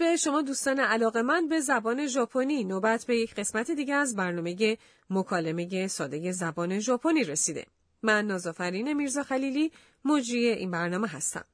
[0.00, 4.78] به شما دوستان علاقه من به زبان ژاپنی نوبت به یک قسمت دیگه از برنامه
[5.10, 7.66] مکالمه ساده زبان ژاپنی رسیده.
[8.02, 9.72] من نازافرین میرزا خلیلی
[10.04, 11.44] مجری این برنامه هستم.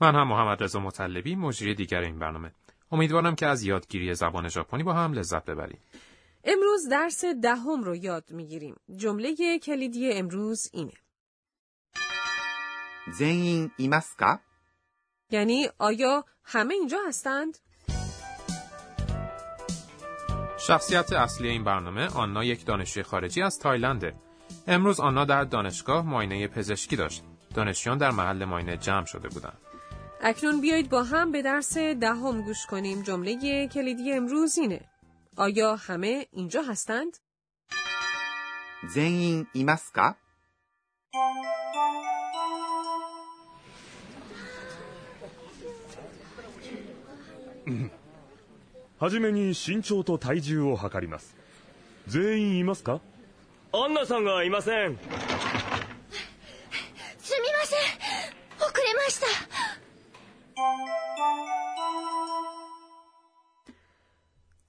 [0.00, 2.52] من هم محمد رضا مطلبی مجری دیگر این برنامه.
[2.92, 5.78] امیدوارم که از یادگیری زبان ژاپنی با هم لذت ببریم.
[6.44, 8.76] امروز درس دهم ده رو یاد می‌گیریم.
[8.96, 10.94] جمله کلیدی امروز اینه.
[13.12, 13.70] زین
[15.30, 17.58] یعنی آیا همه اینجا هستند؟
[20.70, 24.14] شخصیت اصلی این برنامه آنا یک دانشجوی خارجی از تایلنده.
[24.66, 27.22] امروز آنا در دانشگاه ماینه پزشکی داشت.
[27.54, 29.58] دانشجویان در محل ماینه جمع شده بودند.
[30.20, 33.02] اکنون بیایید با هم به درس دهم ده گوش کنیم.
[33.02, 34.80] جمله کلیدی امروز اینه.
[35.36, 37.16] آیا همه اینجا هستند؟
[38.88, 40.14] زنین ایمسکا؟
[48.99, 51.35] はじめに身長と体重を測ります
[52.07, 53.01] 全員いますか
[53.73, 54.97] アンナさんがいません
[57.17, 57.79] すみません
[58.65, 59.25] 遅れました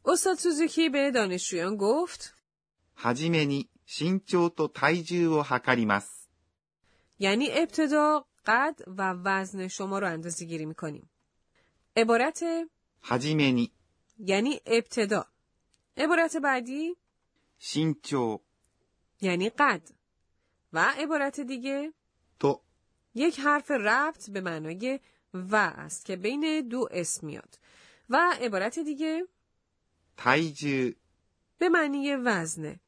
[0.08, 2.34] استاد سوزوکی به دانشجویان گفت
[2.94, 6.30] はじめに身長と体重を測ります。
[7.18, 11.10] یعنی ابتدا قد و وزن شما رو اندازه گیری میکنیم.
[11.96, 12.68] عبارت
[13.00, 13.72] はじめに
[14.20, 15.26] یعنی ابتدا.
[15.96, 16.96] عبارت بعدی
[17.58, 18.40] 身長
[19.20, 19.90] یعنی قد.
[20.72, 21.92] و عبارت دیگه
[22.40, 22.60] と
[23.14, 25.00] یک حرف ربط به معنای
[25.34, 27.58] و است که بین دو اسم میاد.
[28.10, 29.28] و عبارت دیگه
[30.16, 30.94] 体重
[31.58, 32.80] به معنی وزنه.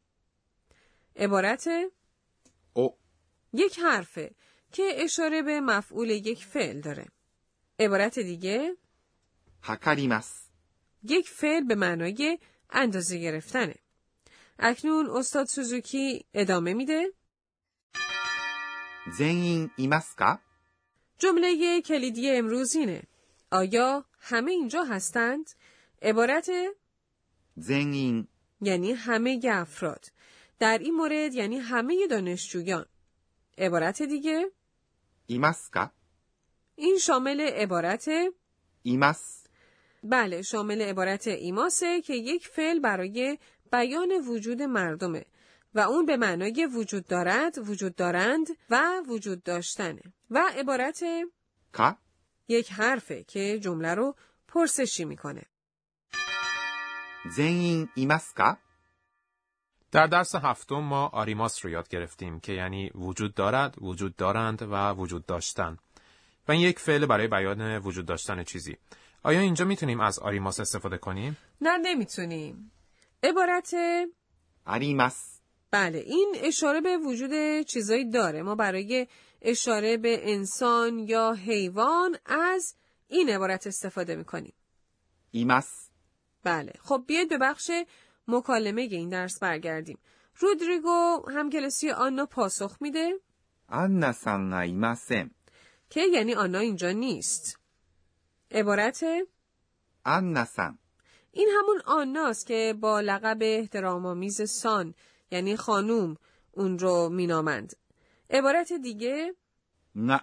[1.17, 1.69] عبارت
[2.77, 2.91] を
[3.53, 4.35] یک حرفه
[4.73, 7.07] که اشاره به مفعول یک فعل داره.
[7.79, 8.77] عبارت دیگه
[9.63, 10.42] 測ります。
[11.04, 13.76] یک فعل به معنای اندازه گرفتنه.
[14.60, 17.14] اکنون استاد سوزوکی ادامه میده.
[19.18, 20.40] زنین ایمسکا؟
[21.20, 23.04] جمله کلیدی امروز اینه.
[23.52, 25.50] آیا همه اینجا هستند؟
[26.02, 26.50] عبارت
[27.56, 28.28] زنین
[28.62, 30.06] یعنی همه افراد.
[30.60, 32.86] در این مورد یعنی همه دانشجویان.
[33.58, 34.52] عبارت دیگه
[35.26, 35.92] ایمسکا؟
[36.76, 38.10] این شامل عبارت
[38.84, 39.43] ایمس
[40.04, 43.38] بله شامل عبارت ایماسه که یک فعل برای
[43.72, 45.26] بیان وجود مردمه
[45.76, 51.04] و اون به معنای وجود دارد، وجود دارند و وجود داشتنه و عبارت
[51.72, 51.98] کا
[52.48, 54.16] یک حرفه که جمله رو
[54.48, 55.44] پرسشی می‌کنه.
[57.36, 58.58] زنین ایماس کا؟
[59.92, 64.94] در درس هفتم ما آریماس رو یاد گرفتیم که یعنی وجود دارد، وجود دارند و
[64.94, 65.78] وجود داشتن.
[66.48, 68.78] و این یک فعل برای بیان وجود داشتن چیزی.
[69.24, 72.72] آیا اینجا می‌تونیم از آریماس استفاده کنیم؟ نه نمی‌تونیم.
[73.24, 73.76] عبارت
[74.66, 75.40] آریماس.
[75.72, 78.42] بله این اشاره به وجود چیزایی داره.
[78.42, 79.08] ما برای
[79.42, 82.76] اشاره به انسان یا حیوان از
[83.08, 84.54] این عبارت استفاده می‌کنیم.
[85.32, 85.90] ایماس.
[86.44, 87.72] بله خب بیاید به بخش
[88.28, 90.00] مکالمه این درس برگردیم.
[90.40, 93.14] رودریگو همکلاسی آنا پاسخ میده.
[93.70, 95.32] آنا سان ایماسن
[95.94, 97.60] که یعنی آنا اینجا نیست.
[98.52, 99.06] عبارت
[100.46, 100.78] سان.
[101.32, 104.94] این همون آناست که با لقب احترامآمیز سان
[105.32, 106.18] یعنی خانوم
[106.52, 107.76] اون رو مینامند.
[108.30, 109.36] عبارت دیگه
[109.96, 110.22] نه.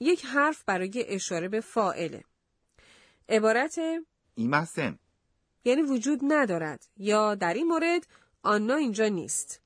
[0.00, 2.24] یک حرف برای اشاره به فائله
[3.28, 3.80] عبارت
[4.34, 4.98] ایمسن
[5.64, 8.06] یعنی وجود ندارد یا در این مورد
[8.42, 9.60] آنا اینجا نیست.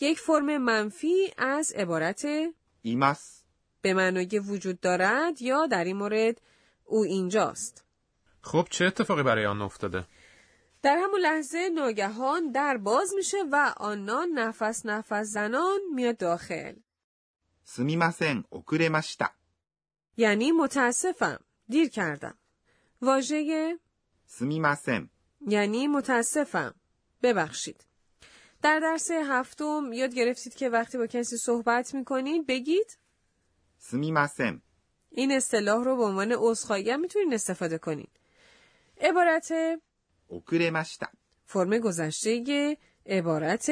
[0.00, 2.26] یک فرم منفی از عبارت
[2.82, 3.45] ایمس
[3.86, 6.40] به معنای وجود دارد یا در این مورد
[6.84, 7.84] او اینجاست؟
[8.40, 10.06] خب چه اتفاقی برای آن افتاده؟
[10.82, 16.74] در همون لحظه ناگهان در باز میشه و آنان نفس نفس زنان میاد داخل.
[17.64, 19.28] سمیمسن اوکورماشیتا
[20.16, 22.34] یعنی متاسفم دیر کردم.
[23.02, 23.78] واژه
[24.26, 25.10] سمیمسن
[25.46, 26.74] یعنی متاسفم.
[27.22, 27.86] ببخشید.
[28.62, 32.98] در درس هفتم یاد گرفتید که وقتی با کسی صحبت می‌کنید بگید
[33.90, 34.62] سمیمسن.
[35.10, 38.06] این اصطلاح رو به عنوان عذرخواهی هم می‌تونین استفاده کنین.
[39.00, 39.52] عبارت
[40.26, 41.06] اوکورمشتا
[41.44, 43.70] فرم گذشته عبارت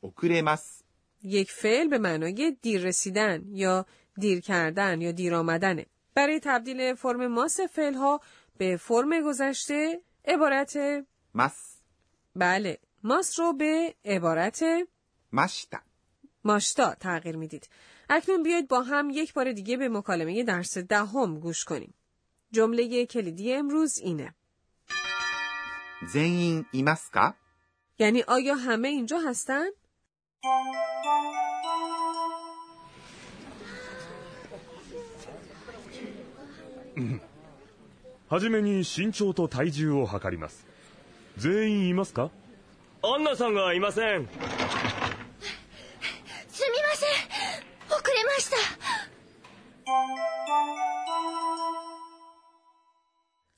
[0.00, 0.82] اوکورمس
[1.22, 3.86] یک فعل به معنای دیر رسیدن یا
[4.16, 5.86] دیر کردن یا دیر آمدنه.
[6.14, 8.20] برای تبدیل فرم ماس فعل ها
[8.58, 10.76] به فرم گذشته عبارت
[11.34, 11.80] مس.
[12.36, 14.64] بله ماس رو به عبارت
[15.32, 15.89] مشتن.
[16.44, 17.68] ماشتا تغییر می‌دید.
[18.10, 21.94] اکنون بیاید با هم یک بار دیگه به مکالمه درس دهم ده گوش کنیم.
[22.52, 24.34] جمله کلیدی امروز اینه.
[26.12, 27.34] زین ایمسکا؟
[27.98, 29.66] یعنی آیا همه اینجا هستن؟
[38.30, 38.82] هجمه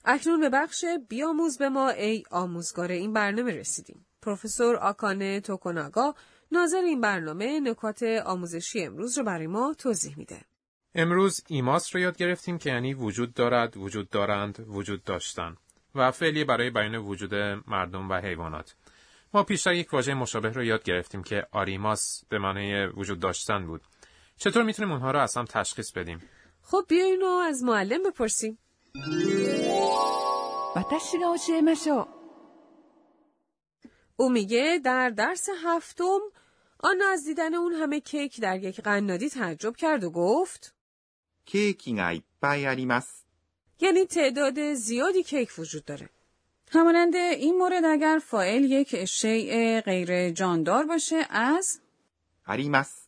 [0.04, 4.06] اکنون به بخش بیاموز به ما ای آموزگار این برنامه رسیدیم.
[4.22, 6.14] پروفسور آکانه توکوناگا
[6.52, 10.40] ناظر این برنامه نکات آموزشی امروز رو برای ما توضیح میده.
[10.94, 15.56] امروز ایماس رو یاد گرفتیم که یعنی وجود دارد، وجود دارند، وجود داشتن
[15.94, 17.34] و فعلی برای بیان وجود
[17.66, 18.75] مردم و حیوانات.
[19.34, 23.82] ما پیشتر یک واژه مشابه رو یاد گرفتیم که آریماس به معنای وجود داشتن بود.
[24.37, 26.22] چطور می‌تونیم اونها رو از هم تشخیص بدیم؟
[26.62, 28.58] خب بیاین رو از معلم بپرسیم.
[30.75, 32.07] 私が教えましょう
[34.19, 36.19] او میگه در درس هفتم
[36.80, 40.74] آن از دیدن اون همه کیک در یک قنادی تعجب کرد و گفت
[41.45, 43.25] ケーキがいっぱいあります。
[43.80, 46.09] یعنی تعداد زیادی کیک وجود داره.
[46.71, 51.80] همانند این مورد اگر فاعل یک شیء غیر جاندار باشه از
[52.45, 53.07] あります。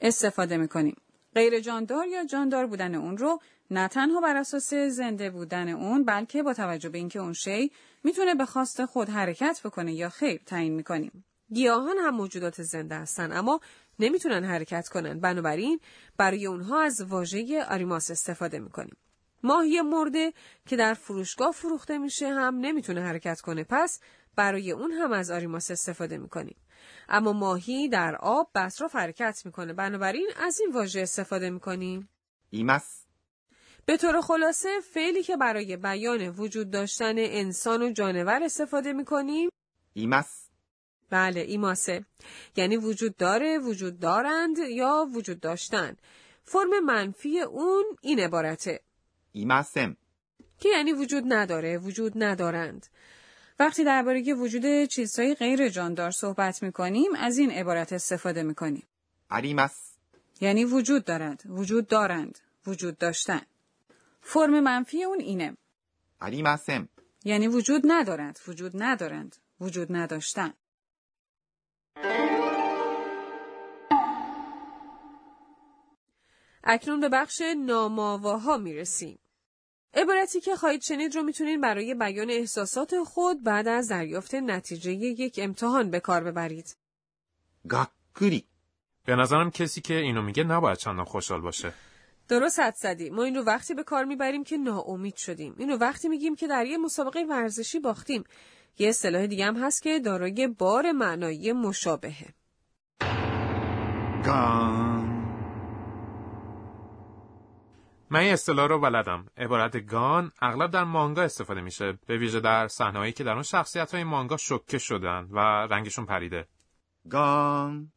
[0.00, 0.96] استفاده میکنیم.
[1.35, 3.39] غیر جاندار یا جاندار بودن اون رو
[3.71, 7.71] نه تنها بر اساس زنده بودن اون بلکه با توجه به اینکه اون شی
[8.03, 11.25] می‌تونه به خواست خود حرکت بکنه یا خیر تعیین می‌کنیم.
[11.53, 13.59] گیاهان هم موجودات زنده هستن اما
[13.99, 15.79] نمی‌تونن حرکت کنن بنابراین
[16.17, 18.97] برای اونها از واژه آریماس استفاده می‌کنیم
[19.43, 20.33] ماهی مرده
[20.65, 23.63] که در فروشگاه فروخته میشه هم نمی‌تونه حرکت کنه.
[23.63, 23.99] پس
[24.35, 26.55] برای اون هم از آریماس استفاده می‌کنیم.
[27.09, 29.73] اما ماهی در آب بسراف حرکت می‌کنه.
[29.73, 32.09] بنابراین از این واژه استفاده می‌کنیم.
[32.49, 33.05] ایمس
[33.85, 39.49] به طور خلاصه فعلی که برای بیان وجود داشتن انسان و جانور استفاده می‌کنیم.
[39.93, 40.47] ایمس
[41.09, 42.05] بله ایماسه.
[42.55, 45.97] یعنی وجود داره وجود دارند یا وجود داشتن.
[46.43, 48.79] فرم منفی اون این عبارته.
[49.34, 49.96] いません。
[50.58, 52.86] که یعنی وجود نداره وجود ندارند
[53.58, 58.82] وقتی درباره وجود چیزهای غیر جاندار صحبت میکنیم از این عبارت استفاده میکنیم.
[59.28, 59.98] あります。
[60.40, 63.40] یعنی وجود دارد، وجود دارند، وجود داشتن.
[64.20, 65.56] فرم منفی اون اینه.
[66.20, 66.88] ありません。
[67.24, 70.52] یعنی وجود ندارد، وجود ندارند، وجود نداشتن.
[76.63, 79.19] اکنون به بخش ناماواها می‌رسیم.
[79.93, 85.39] عبارتی که خواهید شنید رو می‌تونید برای بیان احساسات خود بعد از دریافت نتیجه یک
[85.43, 86.77] امتحان به کار ببرید.
[87.69, 88.45] گکری.
[89.05, 91.73] به نظرم کسی که اینو میگه نباید چندان خوشحال باشه.
[92.27, 93.09] درست حد زدی.
[93.09, 95.55] ما این رو وقتی به کار می‌بریم که ناامید شدیم.
[95.57, 98.23] اینو وقتی میگیم که در یه مسابقه ورزشی باختیم.
[98.79, 102.33] یه اصطلاح دیگه هم هست که دارای بار معنایی مشابهه.
[104.25, 104.90] گان
[108.13, 109.25] من این اصطلاح رو بلدم.
[109.37, 111.99] عبارت گان اغلب در مانگا استفاده میشه.
[112.07, 116.47] به ویژه در صحنه‌هایی که در اون شخصیت های مانگا شوکه شدن و رنگشون پریده.
[117.09, 117.91] ガーン。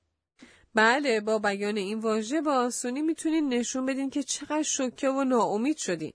[0.74, 5.76] بله با بیان این واژه با آسونی می‌تونین نشون بدین که چقدر شوکه و ناامید
[5.76, 6.12] شدین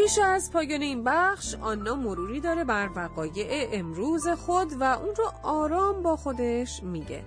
[0.00, 5.24] پیش از پایان این بخش آنا مروری داره بر وقایع امروز خود و اون رو
[5.42, 7.24] آرام با خودش میگه.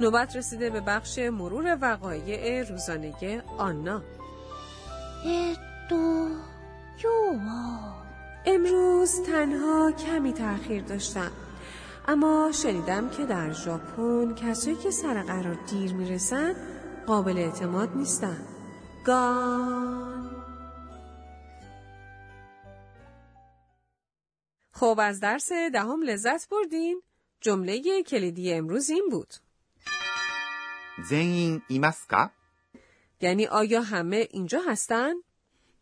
[0.00, 4.02] نوبت رسیده به بخش مرور وقایع روزانه آنا.
[5.88, 6.28] دو
[8.46, 11.30] امروز تنها کمی تاخیر داشتم.
[12.08, 16.54] اما شنیدم که در ژاپن کسایی که سر قرار دیر می‌رسن
[17.06, 18.38] قابل اعتماد نیستن.
[19.04, 20.35] گان.
[24.78, 27.02] خب از درس دهم لذت بردین؟
[27.40, 29.34] جمله کلیدی امروز این بود.
[31.04, 32.30] زنین ایمسکا؟
[33.20, 35.14] یعنی آیا همه اینجا هستن؟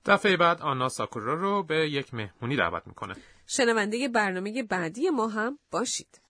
[0.06, 3.14] دفعه بعد آنا ساکورا رو به یک مهمونی دعوت می‌کنه.
[3.46, 6.20] شنونده برنامه بعدی ما هم باشید.